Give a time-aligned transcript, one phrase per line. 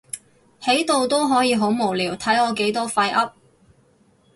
[0.61, 3.33] 喺度都可以好無聊，睇我幾多廢噏